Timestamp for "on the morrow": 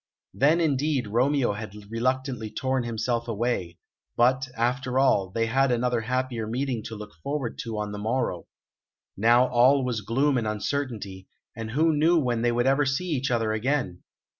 7.77-8.47